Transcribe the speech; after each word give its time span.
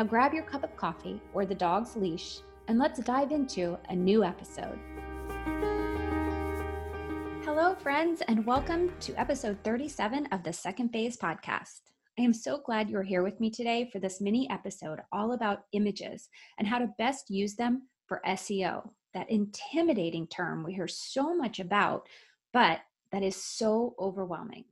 Now 0.00 0.06
grab 0.06 0.32
your 0.32 0.44
cup 0.44 0.64
of 0.64 0.74
coffee 0.78 1.20
or 1.34 1.44
the 1.44 1.54
dog's 1.54 1.94
leash 1.94 2.38
and 2.68 2.78
let's 2.78 3.00
dive 3.00 3.32
into 3.32 3.76
a 3.90 3.94
new 3.94 4.24
episode. 4.24 4.78
Hello, 7.44 7.74
friends, 7.74 8.22
and 8.26 8.46
welcome 8.46 8.94
to 9.00 9.14
episode 9.20 9.58
37 9.62 10.24
of 10.32 10.42
the 10.42 10.54
Second 10.54 10.88
Phase 10.88 11.18
podcast. 11.18 11.80
I 12.18 12.22
am 12.22 12.32
so 12.32 12.62
glad 12.64 12.88
you're 12.88 13.02
here 13.02 13.22
with 13.22 13.38
me 13.40 13.50
today 13.50 13.90
for 13.92 13.98
this 13.98 14.22
mini 14.22 14.48
episode 14.48 15.00
all 15.12 15.32
about 15.32 15.64
images 15.74 16.30
and 16.58 16.66
how 16.66 16.78
to 16.78 16.94
best 16.96 17.28
use 17.28 17.54
them 17.54 17.82
for 18.06 18.22
SEO, 18.26 18.88
that 19.12 19.30
intimidating 19.30 20.26
term 20.28 20.64
we 20.64 20.72
hear 20.72 20.88
so 20.88 21.36
much 21.36 21.60
about, 21.60 22.08
but 22.54 22.80
that 23.12 23.22
is 23.22 23.36
so 23.36 23.94
overwhelming. 24.00 24.64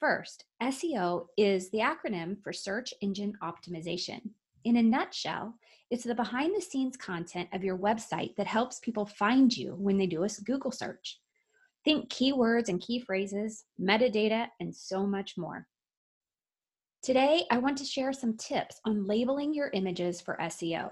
First, 0.00 0.44
SEO 0.62 1.26
is 1.38 1.70
the 1.70 1.78
acronym 1.78 2.42
for 2.42 2.52
Search 2.52 2.92
Engine 3.00 3.32
Optimization. 3.42 4.20
In 4.64 4.76
a 4.76 4.82
nutshell, 4.82 5.54
it's 5.90 6.04
the 6.04 6.14
behind 6.14 6.54
the 6.54 6.60
scenes 6.60 6.98
content 6.98 7.48
of 7.54 7.64
your 7.64 7.78
website 7.78 8.36
that 8.36 8.46
helps 8.46 8.78
people 8.80 9.06
find 9.06 9.56
you 9.56 9.74
when 9.78 9.96
they 9.96 10.06
do 10.06 10.22
a 10.22 10.28
Google 10.44 10.70
search. 10.70 11.18
Think 11.84 12.10
keywords 12.10 12.68
and 12.68 12.80
key 12.80 13.00
phrases, 13.00 13.64
metadata, 13.80 14.48
and 14.60 14.74
so 14.74 15.06
much 15.06 15.38
more. 15.38 15.66
Today, 17.02 17.44
I 17.50 17.58
want 17.58 17.78
to 17.78 17.84
share 17.84 18.12
some 18.12 18.36
tips 18.36 18.80
on 18.84 19.06
labeling 19.06 19.54
your 19.54 19.70
images 19.72 20.20
for 20.20 20.36
SEO. 20.42 20.90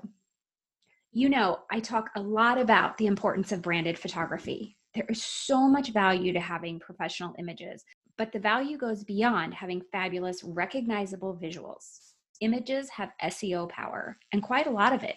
You 1.13 1.29
know, 1.29 1.59
I 1.71 1.81
talk 1.81 2.09
a 2.17 2.23
lot 2.23 2.59
about 2.59 2.97
the 2.97 3.07
importance 3.07 3.53
of 3.53 3.61
branded 3.61 3.99
photography. 3.99 4.79
There 4.95 5.07
is 5.09 5.23
so 5.23 5.69
much 5.69 5.93
value 5.93 6.33
to 6.33 6.41
having 6.41 6.79
professional 6.79 7.35
images, 7.39 7.85
but 8.17 8.33
the 8.33 8.39
value 8.39 8.79
goes 8.79 9.05
beyond 9.05 9.55
having 9.55 9.83
fabulous, 9.93 10.43
recognizable 10.45 11.39
visuals. 11.43 11.99
Images 12.41 12.89
have 12.91 13.13
SEO 13.23 13.69
power, 13.69 14.19
and 14.33 14.43
quite 14.43 14.67
a 14.67 14.71
lot 14.71 14.93
of 14.93 15.03
it. 15.03 15.17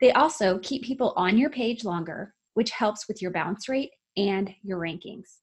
They 0.00 0.12
also 0.12 0.58
keep 0.58 0.82
people 0.82 1.12
on 1.16 1.38
your 1.38 1.50
page 1.50 1.84
longer, 1.84 2.34
which 2.54 2.70
helps 2.70 3.08
with 3.08 3.22
your 3.22 3.30
bounce 3.30 3.68
rate 3.68 3.90
and 4.16 4.52
your 4.62 4.78
rankings. 4.78 5.38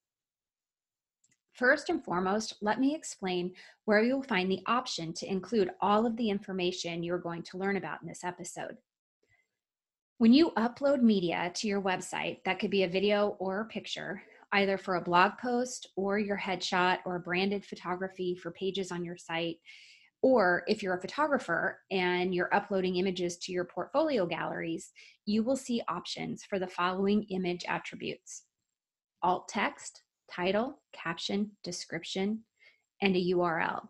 First 1.53 1.89
and 1.89 2.03
foremost, 2.03 2.55
let 2.61 2.79
me 2.79 2.95
explain 2.95 3.53
where 3.85 4.01
you'll 4.01 4.23
find 4.23 4.49
the 4.49 4.63
option 4.65 5.13
to 5.13 5.29
include 5.29 5.69
all 5.81 6.05
of 6.05 6.17
the 6.17 6.29
information 6.29 7.03
you're 7.03 7.19
going 7.19 7.43
to 7.43 7.57
learn 7.57 7.77
about 7.77 8.01
in 8.01 8.07
this 8.07 8.23
episode. 8.23 8.77
When 10.17 10.33
you 10.33 10.51
upload 10.57 11.01
media 11.01 11.51
to 11.55 11.67
your 11.67 11.81
website, 11.81 12.37
that 12.45 12.57
could 12.59 12.71
be 12.71 12.83
a 12.83 12.87
video 12.87 13.35
or 13.39 13.61
a 13.61 13.65
picture, 13.65 14.23
either 14.53 14.77
for 14.77 14.95
a 14.95 15.01
blog 15.01 15.33
post 15.41 15.89
or 15.95 16.17
your 16.17 16.37
headshot 16.37 16.99
or 17.05 17.19
branded 17.19 17.65
photography 17.65 18.35
for 18.35 18.51
pages 18.51 18.91
on 18.91 19.03
your 19.03 19.17
site. 19.17 19.57
Or 20.21 20.63
if 20.67 20.81
you're 20.81 20.95
a 20.95 21.01
photographer 21.01 21.81
and 21.91 22.33
you're 22.33 22.53
uploading 22.55 22.95
images 22.95 23.37
to 23.39 23.51
your 23.51 23.65
portfolio 23.65 24.25
galleries, 24.25 24.93
you 25.25 25.43
will 25.43 25.57
see 25.57 25.81
options 25.89 26.43
for 26.43 26.59
the 26.59 26.67
following 26.67 27.23
image 27.23 27.65
attributes 27.67 28.43
alt 29.21 29.47
text, 29.47 30.03
title, 30.29 30.81
caption, 30.91 31.51
description, 31.63 32.43
and 33.01 33.15
a 33.15 33.31
URL. 33.33 33.87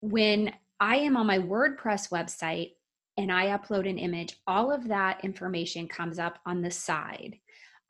When 0.00 0.52
I 0.80 0.96
am 0.96 1.16
on 1.16 1.26
my 1.26 1.38
WordPress 1.38 2.10
website 2.10 2.72
and 3.18 3.30
I 3.30 3.48
upload 3.48 3.88
an 3.88 3.98
image, 3.98 4.36
all 4.46 4.72
of 4.72 4.88
that 4.88 5.22
information 5.22 5.86
comes 5.88 6.18
up 6.18 6.38
on 6.46 6.62
the 6.62 6.70
side. 6.70 7.36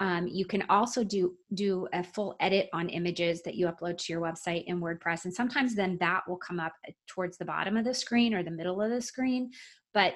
Um, 0.00 0.26
you 0.26 0.46
can 0.46 0.64
also 0.70 1.04
do 1.04 1.36
do 1.52 1.86
a 1.92 2.02
full 2.02 2.34
edit 2.40 2.70
on 2.72 2.88
images 2.88 3.42
that 3.42 3.54
you 3.54 3.66
upload 3.66 3.98
to 3.98 4.12
your 4.12 4.22
website 4.22 4.64
in 4.64 4.80
WordPress, 4.80 5.26
and 5.26 5.34
sometimes 5.34 5.74
then 5.74 5.98
that 6.00 6.22
will 6.26 6.38
come 6.38 6.58
up 6.58 6.72
uh, 6.88 6.92
towards 7.06 7.36
the 7.36 7.44
bottom 7.44 7.76
of 7.76 7.84
the 7.84 7.94
screen 7.94 8.34
or 8.34 8.42
the 8.42 8.50
middle 8.50 8.80
of 8.80 8.90
the 8.90 9.02
screen. 9.02 9.50
But 9.92 10.14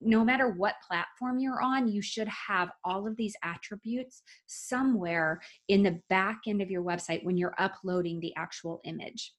no 0.00 0.24
matter 0.24 0.48
what 0.48 0.74
platform 0.86 1.38
you're 1.38 1.62
on, 1.62 1.86
you 1.86 2.02
should 2.02 2.28
have 2.28 2.70
all 2.84 3.06
of 3.06 3.16
these 3.16 3.36
attributes 3.44 4.22
somewhere 4.46 5.40
in 5.68 5.82
the 5.82 6.00
back 6.08 6.40
end 6.48 6.60
of 6.60 6.70
your 6.70 6.82
website 6.82 7.22
when 7.22 7.36
you're 7.36 7.54
uploading 7.58 8.18
the 8.18 8.34
actual 8.36 8.80
image. 8.84 9.34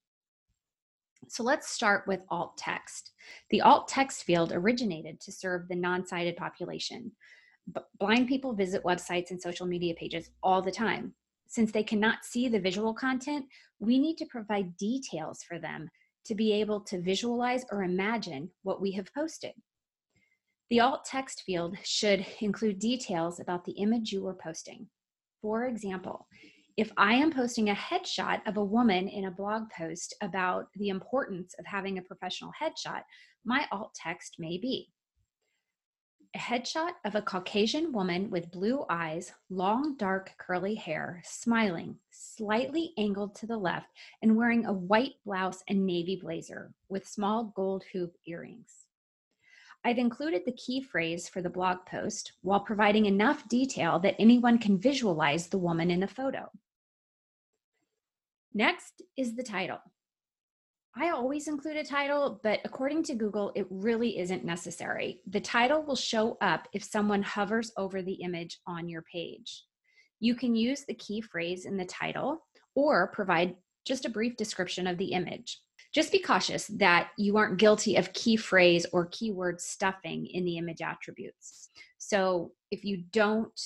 So 1.28 1.44
let's 1.44 1.69
start 1.69 2.07
with 2.07 2.24
alt 2.30 2.57
text. 2.57 3.12
The 3.50 3.62
alt 3.62 3.88
text 3.88 4.24
field 4.24 4.51
originated 4.53 5.19
to 5.22 5.31
serve 5.31 5.68
the 5.68 5.75
non 5.75 6.06
sighted 6.06 6.38
population 6.38 7.12
blind 8.00 8.28
people 8.28 8.54
visit 8.54 8.84
websites 8.84 9.32
and 9.32 9.42
social 9.42 9.66
media 9.66 9.94
pages 9.96 10.30
all 10.44 10.62
the 10.62 10.72
time. 10.72 11.14
Since 11.48 11.72
they 11.72 11.84
cannot 11.84 12.24
see 12.24 12.48
the 12.48 12.60
visual 12.60 12.94
content, 12.94 13.46
we 13.80 14.00
need 14.00 14.18
to 14.18 14.26
provide 14.26 14.78
details 14.78 15.44
for 15.44 15.60
them 15.60 15.90
to 16.26 16.36
be 16.36 16.54
able 16.54 16.80
to 16.82 17.02
visualize 17.02 17.66
or 17.72 17.84
imagine 17.84 18.50
what 18.64 18.82
we 18.82 18.92
have 18.92 19.14
posted. 19.14 19.54
The 20.70 20.80
alt 20.80 21.04
text 21.04 21.44
field 21.46 21.76
should 21.84 22.26
include 22.40 22.80
details 22.80 23.40
about 23.40 23.66
the 23.66 23.74
image 23.74 24.14
you 24.14 24.26
are 24.28 24.38
posting. 24.42 24.88
For 25.42 25.66
example, 25.66 26.28
if 26.78 26.92
I 26.96 27.16
am 27.16 27.34
posting 27.34 27.70
a 27.70 27.76
headshot 27.76 28.48
of 28.48 28.56
a 28.56 28.64
woman 28.64 29.10
in 29.10 29.26
a 29.26 29.32
blog 29.32 29.64
post 29.78 30.16
about 30.22 30.68
the 30.76 30.88
importance 30.88 31.54
of 31.60 31.66
having 31.66 31.98
a 31.98 32.04
professional 32.04 32.52
headshot, 32.62 33.02
my 33.44 33.66
alt 33.72 33.94
text 33.94 34.36
may 34.40 34.58
be 34.58 34.88
a 36.34 36.38
headshot 36.38 36.92
of 37.03 37.16
a 37.16 37.22
Caucasian 37.22 37.92
woman 37.92 38.30
with 38.30 38.52
blue 38.52 38.86
eyes, 38.90 39.34
long 39.50 39.97
dark 39.97 40.31
curly 40.38 40.75
hair, 40.75 41.22
smiling, 41.25 41.97
slightly 42.09 42.94
angled 42.97 43.36
to 43.36 43.46
the 43.46 43.58
left, 43.58 43.88
and 44.22 44.36
wearing 44.36 44.66
a 44.66 44.74
white 44.74 45.16
blouse 45.25 45.62
and 45.68 45.86
navy 45.86 46.16
blazer 46.16 46.74
with 46.88 47.08
small 47.08 47.52
gold 47.56 47.84
hoop 47.92 48.16
earrings. 48.25 48.86
I've 49.84 49.97
included 49.97 50.44
the 50.46 50.53
key 50.53 50.81
phrase 50.81 51.28
for 51.28 51.42
the 51.42 51.50
blog 51.50 51.80
post 51.86 52.34
while 52.42 52.59
providing 52.62 53.08
enough 53.08 53.50
detail 53.50 54.00
that 54.00 54.16
anyone 54.19 54.58
can 54.58 54.78
visualize 54.78 55.48
the 55.48 55.58
woman 55.58 55.92
in 55.92 56.00
the 56.00 56.08
photo. 56.08 56.50
Next 58.53 59.02
is 59.18 59.36
the 59.36 59.44
title. 59.44 59.80
I 60.96 61.12
always 61.12 61.48
include 61.48 61.78
a 61.78 61.86
title, 61.86 62.42
but 62.44 62.60
according 62.66 63.04
to 63.04 63.16
Google, 63.16 63.54
it 63.56 63.66
really 63.70 64.20
isn't 64.20 64.44
necessary. 64.44 65.22
The 65.26 65.40
title 65.40 65.84
will 65.84 65.96
show 65.96 66.38
up 66.42 66.68
if 66.74 66.84
someone 66.84 67.24
hovers 67.24 67.72
over 67.78 68.02
the 68.02 68.16
image 68.16 68.60
on 68.68 68.90
your 68.90 69.02
page. 69.04 69.64
You 70.20 70.36
can 70.36 70.54
use 70.54 70.84
the 70.84 70.94
key 70.94 71.22
phrase 71.22 71.66
in 71.66 71.78
the 71.78 71.86
title 71.86 72.46
or 72.76 73.08
provide 73.08 73.56
just 73.86 74.06
a 74.06 74.10
brief 74.10 74.36
description 74.36 74.86
of 74.86 74.98
the 74.98 75.14
image. 75.14 75.60
Just 75.94 76.12
be 76.12 76.20
cautious 76.20 76.68
that 76.68 77.10
you 77.18 77.38
aren't 77.38 77.58
guilty 77.58 77.96
of 77.96 78.14
key 78.14 78.36
phrase 78.36 78.86
or 78.92 79.08
keyword 79.08 79.62
stuffing 79.62 80.26
in 80.26 80.44
the 80.44 80.58
image 80.58 80.82
attributes. 80.82 81.70
So 81.98 82.52
if 82.70 82.84
you 82.84 83.04
don't, 83.12 83.60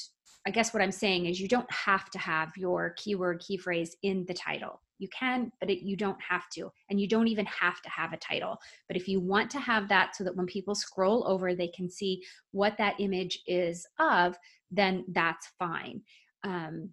I 0.48 0.52
guess 0.52 0.74
what 0.74 0.84
I'm 0.84 0.92
saying 0.92 1.26
is 1.26 1.40
you 1.40 1.48
don't 1.48 1.72
have 1.72 2.10
to 2.12 2.20
have 2.20 2.56
your 2.56 2.92
keyword 2.98 3.40
key 3.40 3.58
phrase 3.58 3.96
in 4.04 4.26
the 4.28 4.34
title. 4.34 4.82
You 4.98 5.08
can, 5.18 5.52
but 5.60 5.70
it, 5.70 5.86
you 5.86 5.96
don't 5.96 6.22
have 6.22 6.50
to. 6.54 6.72
And 6.90 7.00
you 7.00 7.08
don't 7.08 7.28
even 7.28 7.46
have 7.46 7.82
to 7.82 7.90
have 7.90 8.14
a 8.14 8.18
title. 8.18 8.58
But 8.88 8.98
if 8.98 9.08
you 9.08 9.20
want 9.20 9.50
to 9.52 9.60
have 9.60 9.90
that 9.90 10.16
so 10.16 10.24
that 10.24 10.36
when 10.36 10.46
people 10.46 10.76
scroll 10.76 11.28
over, 11.28 11.54
they 11.54 11.68
can 11.70 11.90
see 11.90 12.24
what 12.52 12.78
that 12.78 13.00
image 13.00 13.40
is 13.48 13.86
of, 14.00 14.38
then 14.72 15.06
that's 15.10 15.48
fine. 15.60 16.02
Um, 16.44 16.90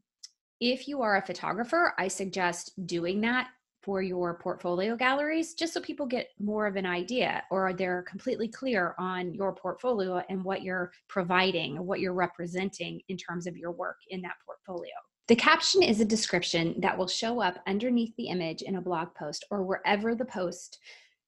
if 0.60 0.86
you 0.86 1.02
are 1.02 1.16
a 1.16 1.26
photographer, 1.26 1.94
I 1.98 2.08
suggest 2.08 2.72
doing 2.86 3.20
that 3.22 3.48
for 3.82 4.00
your 4.00 4.38
portfolio 4.38 4.96
galleries 4.96 5.54
just 5.54 5.74
so 5.74 5.80
people 5.80 6.06
get 6.06 6.28
more 6.38 6.66
of 6.66 6.76
an 6.76 6.86
idea 6.86 7.42
or 7.50 7.72
they're 7.72 8.02
completely 8.02 8.46
clear 8.46 8.94
on 8.98 9.34
your 9.34 9.52
portfolio 9.52 10.22
and 10.28 10.42
what 10.44 10.62
you're 10.62 10.92
providing 11.08 11.84
what 11.84 11.98
you're 11.98 12.14
representing 12.14 13.00
in 13.08 13.16
terms 13.16 13.46
of 13.46 13.56
your 13.56 13.72
work 13.72 13.96
in 14.10 14.22
that 14.22 14.36
portfolio. 14.46 14.92
The 15.28 15.36
caption 15.36 15.82
is 15.82 16.00
a 16.00 16.04
description 16.04 16.74
that 16.80 16.98
will 16.98 17.06
show 17.06 17.40
up 17.40 17.58
underneath 17.66 18.14
the 18.16 18.26
image 18.26 18.62
in 18.62 18.76
a 18.76 18.82
blog 18.82 19.14
post 19.14 19.44
or 19.50 19.62
wherever 19.62 20.14
the 20.14 20.24
post 20.24 20.78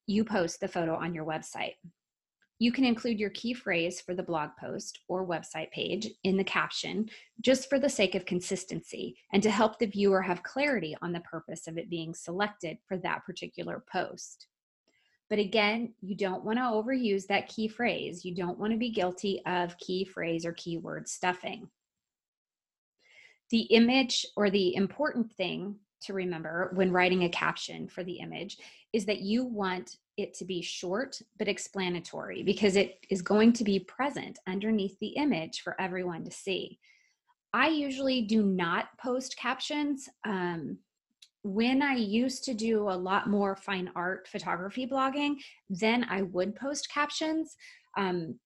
you 0.07 0.25
post 0.25 0.61
the 0.61 0.69
photo 0.69 0.97
on 0.97 1.15
your 1.15 1.25
website. 1.25 1.77
You 2.59 2.73
can 2.73 2.85
include 2.85 3.19
your 3.19 3.31
key 3.31 3.55
phrase 3.55 4.01
for 4.01 4.15
the 4.15 4.23
blog 4.23 4.51
post 4.61 5.01
or 5.09 5.27
website 5.27 5.71
page 5.71 6.09
in 6.25 6.37
the 6.37 6.45
caption 6.45 7.09
just 7.41 7.69
for 7.69 7.79
the 7.79 7.89
sake 7.89 8.15
of 8.15 8.27
consistency 8.27 9.17
and 9.33 9.43
to 9.43 9.51
help 9.51 9.79
the 9.79 9.87
viewer 9.87 10.23
have 10.23 10.43
clarity 10.43 10.97
on 11.01 11.13
the 11.13 11.21
purpose 11.21 11.67
of 11.67 11.79
it 11.79 11.91
being 11.91 12.15
selected 12.15 12.79
for 12.87 12.97
that 12.99 13.25
particular 13.25 13.85
post. 13.91 14.49
But 15.31 15.39
again, 15.39 15.95
you 16.01 16.17
don't 16.17 16.45
want 16.45 16.59
to 16.59 16.63
overuse 16.63 17.27
that 17.27 17.49
key 17.49 17.69
phrase. 17.69 18.25
You 18.25 18.35
don't 18.35 18.59
want 18.59 18.73
to 18.73 18.79
be 18.79 18.91
guilty 18.91 19.41
of 19.47 19.79
key 19.79 20.05
phrase 20.05 20.45
or 20.45 20.53
keyword 20.53 21.09
stuffing. 21.09 21.69
The 23.51 23.63
image 23.63 24.27
or 24.37 24.51
the 24.51 24.75
important 24.75 25.33
thing 25.33 25.77
to 26.03 26.13
remember 26.13 26.71
when 26.75 26.93
writing 26.93 27.25
a 27.25 27.29
caption 27.29 27.89
for 27.89 28.05
the 28.05 28.19
image 28.19 28.59
is 28.93 29.07
that 29.07 29.21
you 29.21 29.45
want 29.45 29.97
it 30.17 30.35
to 30.35 30.45
be 30.45 30.63
short 30.63 31.21
but 31.39 31.49
explanatory 31.49 32.43
because 32.43 32.77
it 32.77 32.99
is 33.11 33.23
going 33.23 33.53
to 33.53 33.65
be 33.65 33.81
present 33.81 34.39
underneath 34.47 34.99
the 35.01 35.09
image 35.09 35.63
for 35.63 35.81
everyone 35.81 36.25
to 36.25 36.31
see. 36.31 36.79
I 37.53 37.69
usually 37.69 38.23
do 38.23 38.43
not 38.43 38.87
post 38.99 39.37
captions. 39.37 40.09
Um, 40.25 40.79
when 41.43 41.83
I 41.83 41.95
used 41.95 42.45
to 42.45 42.55
do 42.55 42.89
a 42.89 42.97
lot 42.97 43.29
more 43.29 43.55
fine 43.55 43.91
art 43.95 44.29
photography 44.29 44.87
blogging, 44.87 45.37
then 45.69 46.05
I 46.09 46.23
would 46.23 46.57
post 46.57 46.91
captions. 46.91 47.57
Um, 47.97 48.39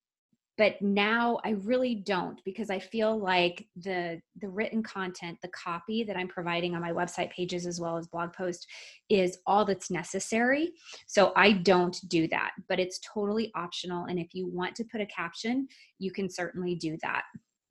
but 0.58 0.74
now 0.82 1.38
i 1.44 1.50
really 1.50 1.94
don't 1.94 2.44
because 2.44 2.68
i 2.68 2.78
feel 2.78 3.18
like 3.18 3.66
the 3.76 4.20
the 4.40 4.48
written 4.48 4.82
content 4.82 5.38
the 5.40 5.48
copy 5.48 6.04
that 6.04 6.16
i'm 6.16 6.28
providing 6.28 6.74
on 6.74 6.82
my 6.82 6.92
website 6.92 7.30
pages 7.30 7.66
as 7.66 7.80
well 7.80 7.96
as 7.96 8.06
blog 8.08 8.32
post 8.32 8.66
is 9.08 9.38
all 9.46 9.64
that's 9.64 9.90
necessary. 9.90 10.72
So 11.06 11.32
i 11.36 11.52
don't 11.52 11.96
do 12.08 12.28
that 12.28 12.50
but 12.68 12.78
it's 12.78 13.00
totally 13.00 13.50
optional. 13.54 14.06
And 14.06 14.18
if 14.18 14.34
you 14.34 14.46
want 14.46 14.74
to 14.76 14.84
put 14.84 15.00
a 15.00 15.06
caption 15.06 15.68
you 15.98 16.10
can 16.10 16.28
certainly 16.28 16.74
do 16.74 16.98
that. 17.02 17.22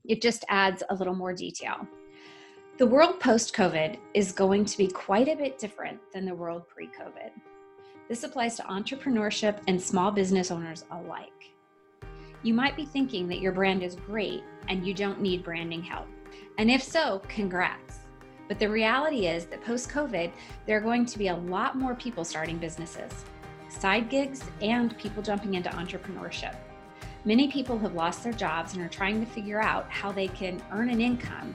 It 0.05 0.21
just 0.21 0.45
adds 0.49 0.83
a 0.89 0.95
little 0.95 1.15
more 1.15 1.33
detail. 1.33 1.87
The 2.77 2.87
world 2.87 3.19
post 3.19 3.53
covid 3.53 3.97
is 4.13 4.31
going 4.31 4.65
to 4.65 4.77
be 4.77 4.87
quite 4.87 5.27
a 5.27 5.35
bit 5.35 5.59
different 5.59 5.99
than 6.13 6.25
the 6.25 6.35
world 6.35 6.67
pre 6.67 6.87
covid 6.87 7.31
this 8.07 8.23
applies 8.23 8.55
to 8.55 8.63
entrepreneurship 8.63 9.59
and 9.67 9.81
small 9.81 10.11
business 10.11 10.49
owners 10.49 10.85
alike 10.91 11.56
you 12.43 12.53
might 12.53 12.75
be 12.75 12.85
thinking 12.85 13.27
that 13.27 13.39
your 13.39 13.51
brand 13.51 13.83
is 13.83 13.95
great 13.95 14.43
and 14.67 14.85
you 14.85 14.93
don't 14.93 15.21
need 15.21 15.43
branding 15.43 15.81
help. 15.81 16.07
And 16.57 16.69
if 16.69 16.83
so, 16.83 17.21
congrats. 17.27 17.99
But 18.47 18.59
the 18.59 18.69
reality 18.69 19.27
is 19.27 19.45
that 19.47 19.63
post 19.63 19.89
COVID, 19.89 20.31
there 20.65 20.77
are 20.77 20.81
going 20.81 21.05
to 21.05 21.17
be 21.17 21.27
a 21.27 21.35
lot 21.35 21.77
more 21.77 21.95
people 21.95 22.23
starting 22.23 22.57
businesses, 22.57 23.11
side 23.69 24.09
gigs, 24.09 24.43
and 24.61 24.97
people 24.97 25.21
jumping 25.21 25.55
into 25.55 25.69
entrepreneurship. 25.69 26.55
Many 27.25 27.49
people 27.51 27.77
have 27.79 27.93
lost 27.93 28.23
their 28.23 28.33
jobs 28.33 28.73
and 28.73 28.81
are 28.81 28.89
trying 28.89 29.19
to 29.19 29.29
figure 29.29 29.61
out 29.61 29.89
how 29.89 30.11
they 30.11 30.29
can 30.29 30.61
earn 30.71 30.89
an 30.89 31.01
income 31.01 31.53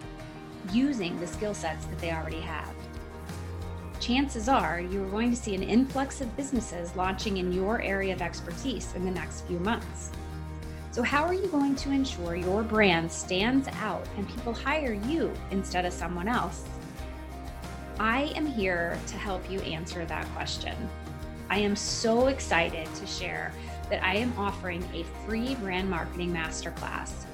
using 0.70 1.19
the 1.19 1.26
skill 1.26 1.55
sets 1.55 1.87
that 1.87 1.99
they 1.99 2.12
already 2.12 2.40
have. 2.40 2.75
Chances 3.99 4.49
are 4.49 4.81
you 4.81 5.02
are 5.05 5.08
going 5.08 5.31
to 5.31 5.37
see 5.37 5.55
an 5.55 5.62
influx 5.62 6.20
of 6.20 6.37
businesses 6.37 6.94
launching 6.96 7.38
in 7.38 7.52
your 7.52 7.81
area 7.81 8.12
of 8.12 8.20
expertise 8.20 8.93
in 8.94 9.05
the 9.05 9.11
next 9.11 9.43
few 9.43 9.61
months. 9.61 10.11
So, 10.92 11.02
how 11.02 11.24
are 11.24 11.32
you 11.32 11.46
going 11.46 11.74
to 11.76 11.90
ensure 11.90 12.36
your 12.36 12.62
brand 12.62 13.10
stands 13.10 13.66
out 13.80 14.06
and 14.18 14.28
people 14.28 14.52
hire 14.52 14.92
you 14.92 15.32
instead 15.50 15.86
of 15.86 15.92
someone 15.94 16.28
else? 16.28 16.64
I 17.98 18.24
am 18.36 18.44
here 18.44 18.98
to 19.06 19.16
help 19.16 19.50
you 19.50 19.60
answer 19.60 20.04
that 20.04 20.26
question. 20.34 20.76
I 21.48 21.60
am 21.60 21.76
so 21.76 22.26
excited 22.26 22.94
to 22.94 23.06
share 23.06 23.54
that 23.88 24.04
I 24.04 24.16
am 24.16 24.34
offering 24.36 24.86
a 24.92 25.04
free 25.24 25.54
brand 25.54 25.88
marketing 25.88 26.30
masterclass, 26.30 27.24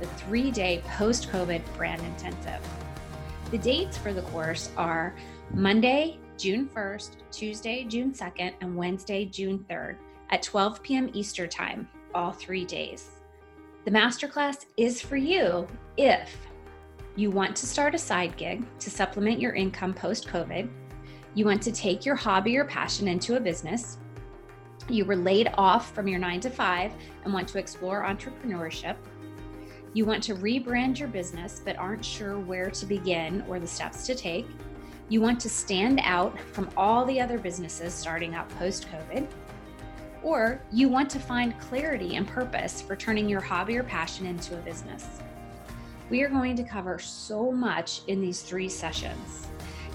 the 0.00 0.06
three 0.06 0.50
day 0.50 0.82
post 0.96 1.28
COVID 1.30 1.60
brand 1.76 2.00
intensive. 2.00 2.66
The 3.50 3.58
dates 3.58 3.98
for 3.98 4.14
the 4.14 4.22
course 4.22 4.70
are 4.78 5.14
Monday, 5.52 6.16
June 6.38 6.70
1st, 6.74 7.16
Tuesday, 7.32 7.84
June 7.84 8.12
2nd, 8.12 8.54
and 8.62 8.74
Wednesday, 8.74 9.26
June 9.26 9.62
3rd 9.68 9.96
at 10.30 10.42
12 10.42 10.82
p.m. 10.82 11.10
Eastern 11.12 11.50
Time 11.50 11.86
all 12.14 12.32
three 12.32 12.64
days. 12.64 13.10
The 13.84 13.90
masterclass 13.90 14.66
is 14.76 15.00
for 15.00 15.16
you 15.16 15.66
if 15.96 16.36
you 17.16 17.30
want 17.30 17.56
to 17.56 17.66
start 17.66 17.94
a 17.94 17.98
side 17.98 18.36
gig 18.36 18.64
to 18.80 18.90
supplement 18.90 19.40
your 19.40 19.54
income 19.54 19.94
post 19.94 20.28
COVID, 20.28 20.68
you 21.34 21.44
want 21.44 21.62
to 21.62 21.72
take 21.72 22.04
your 22.04 22.14
hobby 22.14 22.56
or 22.56 22.64
passion 22.64 23.08
into 23.08 23.36
a 23.36 23.40
business, 23.40 23.98
you 24.88 25.04
were 25.04 25.16
laid 25.16 25.50
off 25.58 25.94
from 25.94 26.06
your 26.08 26.18
nine 26.18 26.40
to 26.40 26.50
five 26.50 26.92
and 27.24 27.32
want 27.32 27.48
to 27.48 27.58
explore 27.58 28.04
entrepreneurship, 28.04 28.96
you 29.94 30.04
want 30.04 30.22
to 30.22 30.34
rebrand 30.34 30.98
your 30.98 31.08
business 31.08 31.60
but 31.64 31.76
aren't 31.76 32.04
sure 32.04 32.38
where 32.38 32.70
to 32.70 32.86
begin 32.86 33.44
or 33.48 33.58
the 33.58 33.66
steps 33.66 34.06
to 34.06 34.14
take, 34.14 34.46
you 35.08 35.20
want 35.20 35.40
to 35.40 35.48
stand 35.48 36.00
out 36.04 36.38
from 36.38 36.68
all 36.76 37.04
the 37.04 37.20
other 37.20 37.38
businesses 37.38 37.94
starting 37.94 38.34
out 38.34 38.48
post 38.50 38.86
COVID 38.90 39.26
or 40.22 40.60
you 40.72 40.88
want 40.88 41.08
to 41.10 41.18
find 41.18 41.58
clarity 41.60 42.16
and 42.16 42.26
purpose 42.26 42.82
for 42.82 42.96
turning 42.96 43.28
your 43.28 43.40
hobby 43.40 43.76
or 43.76 43.82
passion 43.82 44.26
into 44.26 44.54
a 44.54 44.60
business. 44.62 45.20
We 46.10 46.22
are 46.22 46.28
going 46.28 46.56
to 46.56 46.62
cover 46.62 46.98
so 46.98 47.52
much 47.52 48.02
in 48.06 48.20
these 48.20 48.42
three 48.42 48.68
sessions. 48.68 49.46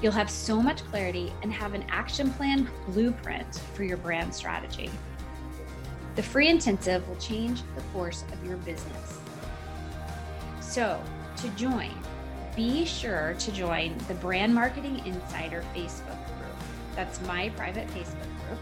You'll 0.02 0.12
have 0.12 0.30
so 0.30 0.62
much 0.62 0.84
clarity 0.86 1.34
and 1.42 1.52
have 1.52 1.74
an 1.74 1.86
action 1.90 2.31
plan 2.34 2.70
blueprint 2.90 3.56
for 3.74 3.84
your 3.84 3.98
brand 3.98 4.34
strategy. 4.34 4.90
The 6.16 6.24
free 6.24 6.50
intensive 6.50 7.08
will 7.08 7.16
change 7.16 7.62
the 7.75 7.81
course 7.94 8.24
of 8.31 8.46
your 8.46 8.58
business. 8.58 9.20
So, 10.62 11.02
to 11.38 11.50
join, 11.50 11.92
be 12.56 12.86
sure 12.86 13.36
to 13.40 13.52
join 13.52 13.98
the 14.08 14.14
Brand 14.16 14.54
Marketing 14.54 15.04
Insider 15.06 15.64
Facebook 15.75 16.06
group. 16.06 16.56
That's 16.96 17.20
my 17.22 17.50
private 17.50 17.88
Facebook 17.88 18.48
group 18.48 18.60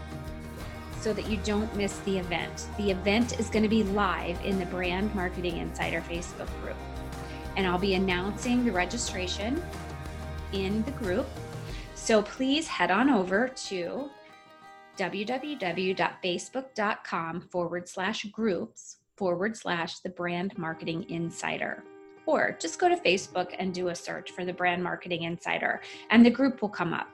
so 1.02 1.12
that 1.12 1.28
you 1.28 1.36
don't 1.38 1.74
miss 1.76 1.98
the 2.00 2.16
event. 2.16 2.68
The 2.76 2.92
event 2.92 3.40
is 3.40 3.50
going 3.50 3.64
to 3.64 3.68
be 3.68 3.82
live 3.82 4.40
in 4.44 4.60
the 4.60 4.66
Brand 4.66 5.12
Marketing 5.14 5.56
Insider 5.58 6.00
Facebook 6.02 6.48
group. 6.62 6.76
And 7.56 7.66
I'll 7.66 7.76
be 7.76 7.94
announcing 7.94 8.64
the 8.64 8.70
registration 8.70 9.60
in 10.52 10.84
the 10.84 10.92
group. 10.92 11.26
So 11.96 12.22
please 12.22 12.68
head 12.68 12.92
on 12.92 13.10
over 13.10 13.48
to 13.48 14.08
www.facebook.com 14.96 17.40
forward 17.50 17.88
slash 17.88 18.24
groups 18.26 18.98
forward 19.16 19.56
slash 19.56 19.98
the 20.00 20.08
brand 20.08 20.56
marketing 20.56 21.10
insider. 21.10 21.82
Or 22.26 22.56
just 22.60 22.78
go 22.78 22.88
to 22.88 22.96
Facebook 22.96 23.54
and 23.58 23.74
do 23.74 23.88
a 23.88 23.94
search 23.94 24.30
for 24.30 24.44
the 24.44 24.52
brand 24.52 24.82
marketing 24.82 25.22
insider, 25.22 25.80
and 26.10 26.24
the 26.24 26.30
group 26.30 26.62
will 26.62 26.68
come 26.68 26.94
up. 26.94 27.08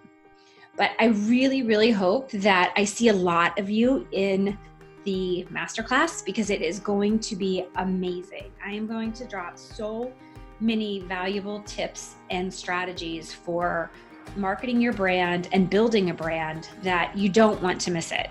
But 0.79 0.93
I 1.01 1.07
really, 1.07 1.63
really 1.63 1.91
hope 1.91 2.31
that 2.31 2.73
I 2.77 2.85
see 2.85 3.09
a 3.09 3.13
lot 3.13 3.59
of 3.59 3.69
you 3.69 4.07
in 4.13 4.57
the 5.05 5.45
masterclass 5.51 6.25
because 6.25 6.51
it 6.51 6.63
is 6.63 6.79
going 6.79 7.19
to 7.19 7.35
be 7.35 7.67
amazing. 7.77 8.53
I 8.65 8.73
am 8.73 8.87
going 8.87 9.13
to 9.15 9.27
drop 9.27 9.59
so 9.59 10.13
many 10.61 11.01
valuable 11.01 11.63
tips 11.63 12.15
and 12.31 12.53
strategies 12.53 13.33
for 13.33 13.91
marketing 14.37 14.81
your 14.81 14.93
brand 14.93 15.49
and 15.53 15.69
building 15.69 16.11
a 16.11 16.15
brand 16.15 16.69
that 16.83 17.17
you 17.17 17.29
don't 17.29 17.61
want 17.61 17.81
to 17.81 17.91
miss 17.91 18.13
it. 18.13 18.31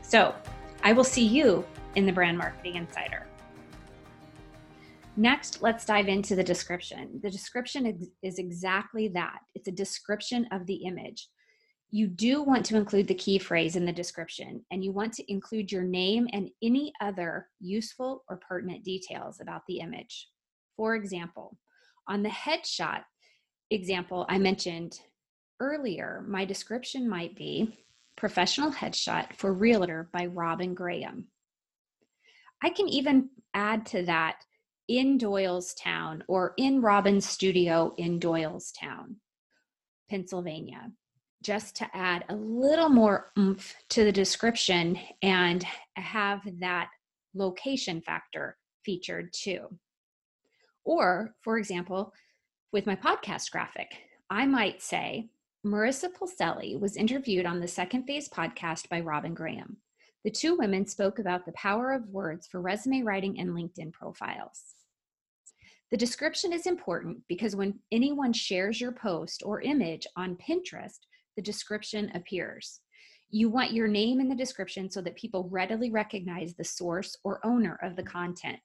So 0.00 0.34
I 0.82 0.92
will 0.92 1.04
see 1.04 1.26
you 1.26 1.62
in 1.94 2.06
the 2.06 2.12
Brand 2.12 2.38
Marketing 2.38 2.76
Insider. 2.76 3.26
Next, 5.16 5.60
let's 5.62 5.84
dive 5.84 6.08
into 6.08 6.36
the 6.36 6.44
description. 6.44 7.20
The 7.22 7.30
description 7.30 8.08
is 8.22 8.38
exactly 8.38 9.08
that 9.08 9.40
it's 9.54 9.68
a 9.68 9.72
description 9.72 10.46
of 10.52 10.66
the 10.66 10.76
image 10.86 11.28
you 11.90 12.08
do 12.08 12.42
want 12.42 12.66
to 12.66 12.76
include 12.76 13.06
the 13.06 13.14
key 13.14 13.38
phrase 13.38 13.76
in 13.76 13.84
the 13.84 13.92
description 13.92 14.64
and 14.70 14.84
you 14.84 14.92
want 14.92 15.12
to 15.14 15.32
include 15.32 15.70
your 15.70 15.84
name 15.84 16.28
and 16.32 16.50
any 16.62 16.92
other 17.00 17.48
useful 17.60 18.24
or 18.28 18.38
pertinent 18.38 18.84
details 18.84 19.40
about 19.40 19.62
the 19.68 19.78
image. 19.78 20.28
For 20.76 20.96
example, 20.96 21.56
on 22.08 22.22
the 22.22 22.28
headshot 22.28 23.02
example 23.70 24.26
I 24.28 24.38
mentioned 24.38 25.00
earlier, 25.60 26.24
my 26.26 26.44
description 26.44 27.08
might 27.08 27.36
be 27.36 27.78
professional 28.16 28.72
headshot 28.72 29.34
for 29.36 29.52
realtor 29.52 30.08
by 30.12 30.26
Robin 30.26 30.74
Graham. 30.74 31.28
I 32.62 32.70
can 32.70 32.88
even 32.88 33.30
add 33.54 33.86
to 33.86 34.04
that 34.06 34.38
in 34.88 35.18
Doylestown 35.18 36.22
or 36.26 36.54
in 36.56 36.80
Robin's 36.80 37.28
studio 37.28 37.94
in 37.96 38.18
Doylestown, 38.18 39.16
Pennsylvania 40.08 40.92
just 41.42 41.76
to 41.76 41.88
add 41.94 42.24
a 42.28 42.34
little 42.34 42.88
more 42.88 43.32
oomph 43.38 43.74
to 43.90 44.04
the 44.04 44.12
description 44.12 44.98
and 45.22 45.64
have 45.96 46.40
that 46.60 46.88
location 47.34 48.00
factor 48.00 48.56
featured 48.84 49.32
too. 49.32 49.66
Or, 50.84 51.34
for 51.42 51.58
example, 51.58 52.12
with 52.72 52.86
my 52.86 52.96
podcast 52.96 53.50
graphic, 53.50 53.88
I 54.30 54.46
might 54.46 54.82
say 54.82 55.28
Marissa 55.64 56.08
Pulselli 56.12 56.78
was 56.78 56.96
interviewed 56.96 57.46
on 57.46 57.60
the 57.60 57.68
Second 57.68 58.04
Phase 58.04 58.28
podcast 58.28 58.88
by 58.88 59.00
Robin 59.00 59.34
Graham. 59.34 59.76
The 60.24 60.30
two 60.30 60.56
women 60.56 60.86
spoke 60.86 61.18
about 61.18 61.44
the 61.44 61.52
power 61.52 61.92
of 61.92 62.08
words 62.08 62.46
for 62.46 62.60
resume 62.60 63.02
writing 63.02 63.38
and 63.38 63.50
LinkedIn 63.50 63.92
profiles. 63.92 64.74
The 65.90 65.96
description 65.96 66.52
is 66.52 66.66
important 66.66 67.18
because 67.28 67.54
when 67.54 67.78
anyone 67.92 68.32
shares 68.32 68.80
your 68.80 68.92
post 68.92 69.42
or 69.44 69.60
image 69.60 70.06
on 70.16 70.36
Pinterest, 70.36 70.98
the 71.36 71.42
description 71.42 72.10
appears. 72.14 72.80
You 73.30 73.48
want 73.48 73.72
your 73.72 73.88
name 73.88 74.20
in 74.20 74.28
the 74.28 74.34
description 74.34 74.90
so 74.90 75.00
that 75.02 75.16
people 75.16 75.48
readily 75.50 75.90
recognize 75.90 76.54
the 76.54 76.64
source 76.64 77.16
or 77.24 77.44
owner 77.44 77.78
of 77.82 77.96
the 77.96 78.02
content. 78.02 78.58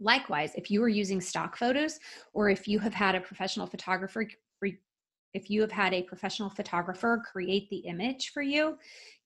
Likewise, 0.00 0.52
if 0.54 0.70
you 0.70 0.82
are 0.82 0.88
using 0.88 1.20
stock 1.20 1.56
photos 1.56 1.98
or 2.32 2.48
if 2.50 2.68
you 2.68 2.78
have 2.78 2.94
had 2.94 3.14
a 3.14 3.20
professional 3.20 3.66
photographer 3.66 4.26
if 5.34 5.50
you 5.50 5.60
have 5.60 5.72
had 5.72 5.92
a 5.92 6.02
professional 6.02 6.50
photographer 6.50 7.22
create 7.30 7.68
the 7.70 7.78
image 7.78 8.30
for 8.30 8.42
you, 8.42 8.78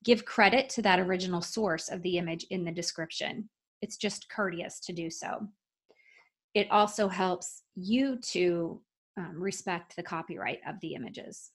give 0.04 0.24
credit 0.24 0.68
to 0.70 0.82
that 0.82 0.98
original 0.98 1.40
source 1.40 1.88
of 1.88 2.02
the 2.02 2.18
image 2.18 2.44
in 2.50 2.64
the 2.64 2.72
description. 2.72 3.48
It's 3.82 3.96
just 3.96 4.28
courteous 4.28 4.80
to 4.80 4.92
do 4.92 5.10
so. 5.10 5.48
It 6.54 6.70
also 6.70 7.08
helps 7.08 7.62
you 7.76 8.18
to 8.32 8.80
um, 9.16 9.34
respect 9.40 9.96
the 9.96 10.02
copyright 10.02 10.60
of 10.66 10.76
the 10.80 10.94
images. 10.94 11.50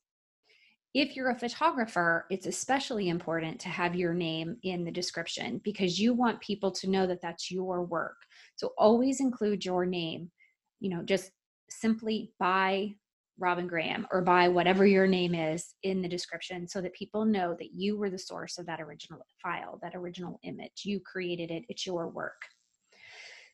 If 0.93 1.15
you're 1.15 1.29
a 1.29 1.39
photographer, 1.39 2.25
it's 2.29 2.47
especially 2.47 3.09
important 3.09 3.59
to 3.61 3.69
have 3.69 3.95
your 3.95 4.13
name 4.13 4.57
in 4.63 4.83
the 4.83 4.91
description 4.91 5.61
because 5.63 5.99
you 5.99 6.13
want 6.13 6.39
people 6.41 6.71
to 6.71 6.89
know 6.89 7.05
that 7.05 7.21
that's 7.21 7.51
your 7.51 7.83
work. 7.83 8.17
So 8.55 8.73
always 8.77 9.19
include 9.19 9.65
your 9.65 9.85
name, 9.85 10.31
you 10.79 10.89
know, 10.89 11.03
just 11.03 11.31
simply 11.69 12.33
by 12.39 12.95
Robin 13.39 13.67
Graham 13.67 14.07
or 14.11 14.21
by 14.21 14.47
whatever 14.47 14.85
your 14.85 15.07
name 15.07 15.35
is 15.35 15.75
in 15.83 16.01
the 16.01 16.07
description 16.07 16.67
so 16.67 16.81
that 16.81 16.93
people 16.93 17.25
know 17.25 17.55
that 17.59 17.73
you 17.73 17.97
were 17.97 18.09
the 18.09 18.17
source 18.17 18.57
of 18.57 18.65
that 18.65 18.81
original 18.81 19.25
file, 19.41 19.79
that 19.83 19.95
original 19.95 20.39
image. 20.43 20.83
You 20.83 20.99
created 20.99 21.51
it, 21.51 21.63
it's 21.69 21.85
your 21.85 22.07
work. 22.07 22.41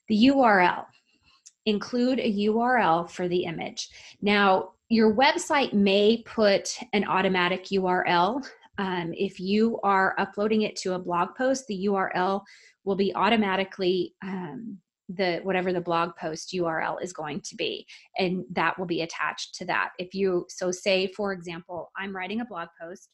The 0.07 0.27
URL 0.27 0.85
include 1.65 2.19
a 2.19 2.47
URL 2.47 3.09
for 3.09 3.27
the 3.27 3.45
image. 3.45 3.89
Now, 4.21 4.73
your 4.93 5.11
website 5.11 5.73
may 5.73 6.21
put 6.23 6.77
an 6.93 7.03
automatic 7.07 7.65
URL. 7.65 8.45
Um, 8.77 9.11
if 9.13 9.39
you 9.39 9.79
are 9.83 10.13
uploading 10.19 10.61
it 10.61 10.75
to 10.77 10.93
a 10.93 10.99
blog 10.99 11.29
post, 11.35 11.65
the 11.67 11.87
URL 11.87 12.41
will 12.85 12.95
be 12.95 13.13
automatically 13.15 14.13
um, 14.23 14.77
the 15.09 15.39
whatever 15.41 15.73
the 15.73 15.81
blog 15.81 16.11
post 16.15 16.53
URL 16.53 17.01
is 17.01 17.11
going 17.11 17.41
to 17.41 17.55
be, 17.55 17.87
and 18.19 18.43
that 18.51 18.77
will 18.77 18.85
be 18.85 19.01
attached 19.01 19.55
to 19.55 19.65
that. 19.65 19.89
If 19.97 20.13
you 20.13 20.45
so 20.49 20.69
say, 20.69 21.11
for 21.17 21.33
example, 21.33 21.91
I'm 21.97 22.15
writing 22.15 22.41
a 22.41 22.45
blog 22.45 22.69
post 22.79 23.09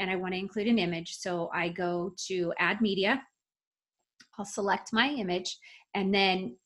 and 0.00 0.10
I 0.10 0.16
want 0.16 0.34
to 0.34 0.40
include 0.40 0.66
an 0.66 0.78
image, 0.78 1.16
so 1.16 1.50
I 1.54 1.68
go 1.68 2.12
to 2.26 2.52
Add 2.58 2.80
Media. 2.80 3.22
I'll 4.38 4.44
select 4.44 4.92
my 4.92 5.08
image, 5.10 5.56
and 5.94 6.12
then 6.12 6.56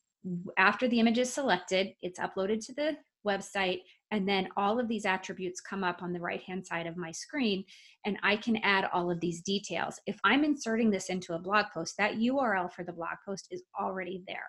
after 0.57 0.87
the 0.87 0.99
image 0.99 1.19
is 1.19 1.31
selected, 1.31 1.91
it's 2.01 2.19
uploaded 2.19 2.65
to 2.65 2.73
the 2.73 2.97
website, 3.25 3.81
and 4.11 4.27
then 4.27 4.49
all 4.57 4.79
of 4.79 4.87
these 4.87 5.05
attributes 5.05 5.61
come 5.61 5.83
up 5.83 6.03
on 6.03 6.11
the 6.11 6.19
right 6.19 6.41
hand 6.43 6.65
side 6.65 6.85
of 6.85 6.97
my 6.97 7.11
screen, 7.11 7.63
and 8.05 8.17
I 8.23 8.35
can 8.35 8.57
add 8.57 8.89
all 8.93 9.09
of 9.09 9.19
these 9.21 9.41
details. 9.41 9.99
If 10.05 10.17
I'm 10.23 10.43
inserting 10.43 10.91
this 10.91 11.09
into 11.09 11.33
a 11.33 11.39
blog 11.39 11.67
post, 11.73 11.95
that 11.97 12.15
URL 12.15 12.71
for 12.71 12.83
the 12.83 12.91
blog 12.91 13.15
post 13.25 13.47
is 13.51 13.63
already 13.79 14.23
there. 14.27 14.47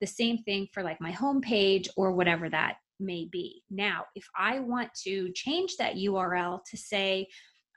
The 0.00 0.06
same 0.06 0.38
thing 0.38 0.68
for 0.72 0.82
like 0.82 1.00
my 1.00 1.12
homepage 1.12 1.88
or 1.96 2.12
whatever 2.12 2.50
that 2.50 2.76
may 2.98 3.28
be. 3.30 3.62
Now, 3.70 4.04
if 4.14 4.26
I 4.36 4.58
want 4.58 4.90
to 5.04 5.32
change 5.32 5.76
that 5.78 5.94
URL 5.94 6.60
to 6.70 6.76
say, 6.76 7.28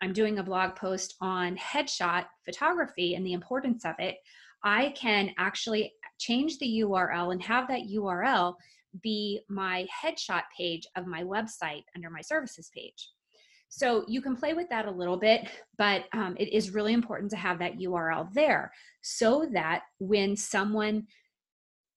I'm 0.01 0.13
doing 0.13 0.39
a 0.39 0.43
blog 0.43 0.75
post 0.75 1.15
on 1.21 1.55
headshot 1.57 2.25
photography 2.45 3.15
and 3.15 3.25
the 3.25 3.33
importance 3.33 3.85
of 3.85 3.95
it, 3.99 4.17
I 4.63 4.89
can 4.95 5.31
actually 5.37 5.93
change 6.19 6.57
the 6.57 6.81
URL 6.81 7.31
and 7.31 7.41
have 7.43 7.67
that 7.67 7.87
URL 7.91 8.55
be 9.01 9.41
my 9.49 9.85
headshot 10.03 10.43
page 10.55 10.87
of 10.95 11.07
my 11.07 11.23
website 11.23 11.83
under 11.95 12.09
my 12.09 12.21
services 12.21 12.69
page. 12.75 13.09
So 13.69 14.05
you 14.07 14.21
can 14.21 14.35
play 14.35 14.53
with 14.53 14.69
that 14.69 14.85
a 14.85 14.91
little 14.91 15.17
bit, 15.17 15.49
but 15.77 16.05
um, 16.13 16.35
it 16.39 16.53
is 16.53 16.71
really 16.71 16.93
important 16.93 17.31
to 17.31 17.37
have 17.37 17.59
that 17.59 17.77
URL 17.77 18.31
there 18.33 18.71
so 19.01 19.47
that 19.53 19.81
when 19.99 20.35
someone 20.35 21.05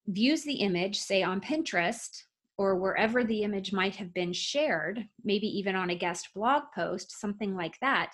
views 0.08 0.42
the 0.42 0.54
image, 0.54 0.98
say 0.98 1.22
on 1.22 1.40
Pinterest 1.40 2.22
or 2.58 2.76
wherever 2.76 3.24
the 3.24 3.42
image 3.42 3.72
might 3.72 3.96
have 3.96 4.12
been 4.12 4.32
shared, 4.32 5.06
maybe 5.24 5.46
even 5.46 5.76
on 5.76 5.90
a 5.90 5.94
guest 5.94 6.28
blog 6.34 6.64
post, 6.74 7.18
something 7.20 7.54
like 7.54 7.78
that, 7.80 8.12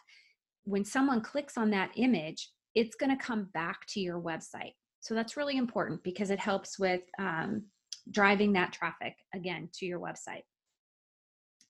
when 0.64 0.84
someone 0.84 1.20
clicks 1.20 1.56
on 1.56 1.70
that 1.70 1.90
image, 1.96 2.50
it's 2.74 2.94
going 2.94 3.16
to 3.16 3.24
come 3.24 3.48
back 3.54 3.86
to 3.88 4.00
your 4.00 4.20
website. 4.20 4.74
So 5.00 5.14
that's 5.14 5.36
really 5.36 5.56
important 5.56 6.02
because 6.02 6.30
it 6.30 6.38
helps 6.38 6.78
with 6.78 7.02
um, 7.18 7.64
driving 8.10 8.52
that 8.52 8.72
traffic 8.72 9.16
again 9.34 9.68
to 9.74 9.86
your 9.86 10.00
website. 10.00 10.42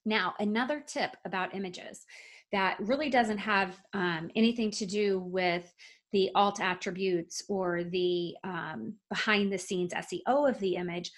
Now, 0.05 0.35
another 0.39 0.83
tip 0.87 1.17
about 1.25 1.55
images 1.55 2.05
that 2.53 2.77
really 2.79 3.11
doesn't 3.11 3.39
have 3.39 3.77
um, 3.93 4.31
anything 4.37 4.71
to 4.73 4.87
do 4.87 5.19
with 5.19 5.73
the 6.13 6.31
alt 6.35 6.61
attributes 6.61 7.43
or 7.49 7.83
the 7.85 8.35
um, 8.45 8.95
behind 9.11 9.53
the 9.53 9.59
scenes 9.59 9.93
SEO 9.93 10.49
of 10.49 10.59
the 10.61 10.77
image, 10.77 11.11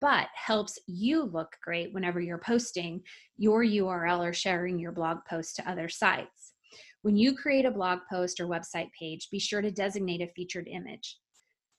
but 0.00 0.28
helps 0.34 0.78
you 0.86 1.24
look 1.24 1.56
great 1.62 1.94
whenever 1.94 2.20
you're 2.20 2.38
posting 2.38 3.00
your 3.38 3.64
URL 3.64 4.20
or 4.20 4.34
sharing 4.34 4.78
your 4.78 4.92
blog 4.92 5.18
post 5.28 5.56
to 5.56 5.68
other 5.68 5.88
sites. 5.88 6.52
When 7.00 7.16
you 7.16 7.34
create 7.34 7.64
a 7.64 7.70
blog 7.70 8.00
post 8.10 8.40
or 8.40 8.46
website 8.46 8.90
page, 8.98 9.28
be 9.30 9.38
sure 9.38 9.62
to 9.62 9.70
designate 9.70 10.20
a 10.20 10.28
featured 10.28 10.68
image. 10.68 11.18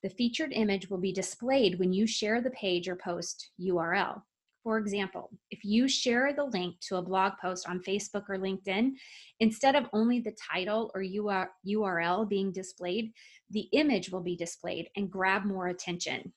The 0.06 0.12
featured 0.12 0.54
image 0.54 0.88
will 0.88 1.00
be 1.00 1.12
displayed 1.12 1.80
when 1.80 1.92
you 1.92 2.06
share 2.06 2.40
the 2.40 2.52
page 2.52 2.88
or 2.88 2.96
post 2.96 3.50
URL. 3.60 4.22
For 4.62 4.78
example, 4.78 5.32
if 5.50 5.66
you 5.66 5.88
share 5.88 6.32
the 6.32 6.44
link 6.44 6.76
to 6.82 6.98
a 6.98 7.02
blog 7.02 7.34
post 7.42 7.68
on 7.68 7.80
Facebook 7.80 8.26
or 8.30 8.38
LinkedIn, 8.38 8.92
instead 9.40 9.76
of 9.76 9.90
only 9.94 10.20
the 10.20 10.38
title 10.54 10.92
or 10.94 11.02
URL 11.02 12.30
being 12.30 12.52
displayed, 12.52 13.14
the 13.50 13.68
image 13.72 14.12
will 14.12 14.22
be 14.22 14.36
displayed 14.36 14.90
and 14.96 15.10
grab 15.10 15.44
more 15.44 15.70
attention. 15.70 16.32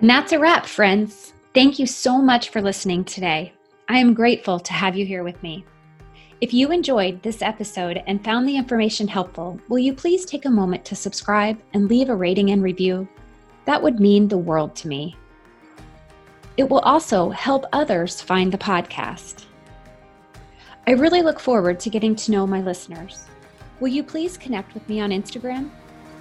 And 0.00 0.10
that's 0.10 0.32
a 0.32 0.38
wrap, 0.38 0.66
friends. 0.66 1.32
Thank 1.54 1.78
you 1.78 1.86
so 1.86 2.20
much 2.20 2.50
for 2.50 2.60
listening 2.60 3.04
today. 3.04 3.54
I 3.88 3.98
am 3.98 4.12
grateful 4.12 4.60
to 4.60 4.72
have 4.72 4.96
you 4.96 5.06
here 5.06 5.24
with 5.24 5.42
me. 5.42 5.64
If 6.40 6.52
you 6.52 6.72
enjoyed 6.72 7.22
this 7.22 7.40
episode 7.40 8.02
and 8.06 8.22
found 8.22 8.46
the 8.46 8.56
information 8.56 9.08
helpful, 9.08 9.58
will 9.68 9.78
you 9.78 9.94
please 9.94 10.26
take 10.26 10.44
a 10.44 10.50
moment 10.50 10.84
to 10.84 10.94
subscribe 10.94 11.58
and 11.72 11.88
leave 11.88 12.10
a 12.10 12.14
rating 12.14 12.50
and 12.50 12.62
review? 12.62 13.08
That 13.66 13.82
would 13.82 14.00
mean 14.00 14.28
the 14.28 14.38
world 14.38 14.74
to 14.76 14.88
me. 14.88 15.16
It 16.56 16.68
will 16.68 16.80
also 16.80 17.30
help 17.30 17.64
others 17.72 18.20
find 18.20 18.52
the 18.52 18.58
podcast. 18.58 19.44
I 20.86 20.92
really 20.92 21.22
look 21.22 21.40
forward 21.40 21.80
to 21.80 21.90
getting 21.90 22.14
to 22.16 22.30
know 22.30 22.46
my 22.46 22.60
listeners. 22.60 23.26
Will 23.80 23.88
you 23.88 24.04
please 24.04 24.36
connect 24.36 24.74
with 24.74 24.88
me 24.88 25.00
on 25.00 25.10
Instagram? 25.10 25.70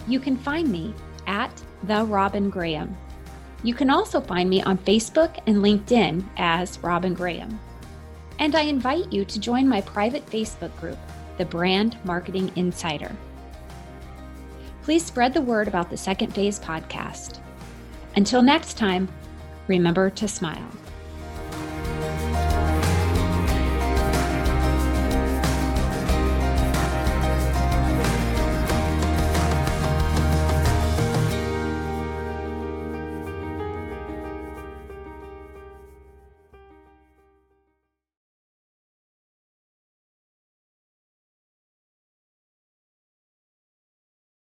You 0.07 0.19
can 0.19 0.37
find 0.37 0.69
me 0.69 0.93
at 1.27 1.51
the 1.83 2.05
Robin 2.05 2.49
Graham. 2.49 2.95
You 3.63 3.73
can 3.73 3.89
also 3.89 4.19
find 4.19 4.49
me 4.49 4.61
on 4.63 4.77
Facebook 4.77 5.37
and 5.47 5.57
LinkedIn 5.57 6.23
as 6.37 6.79
Robin 6.79 7.13
Graham. 7.13 7.59
And 8.39 8.55
I 8.55 8.61
invite 8.61 9.11
you 9.13 9.23
to 9.25 9.39
join 9.39 9.67
my 9.67 9.81
private 9.81 10.25
Facebook 10.25 10.75
group, 10.79 10.97
the 11.37 11.45
Brand 11.45 11.97
Marketing 12.03 12.51
Insider. 12.55 13.15
Please 14.83 15.05
spread 15.05 15.33
the 15.33 15.41
word 15.41 15.69
about 15.69 15.89
the 15.89 15.95
Second 15.95 16.33
Phase 16.33 16.59
podcast. 16.59 17.39
Until 18.17 18.41
next 18.41 18.77
time, 18.77 19.07
remember 19.67 20.09
to 20.09 20.27
smile. 20.27 20.69